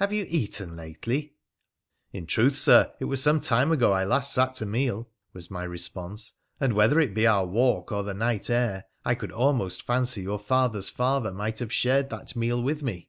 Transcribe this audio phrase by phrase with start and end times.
[0.00, 1.34] Have you eaten lately
[2.12, 5.62] ?''In truth, Sir, it was some time ago I last sat to meat,' was my
[5.62, 10.22] response;' and, whether it be our walk or the night air, I could almost fancy
[10.22, 13.08] your father's father might have shared that meal with me.'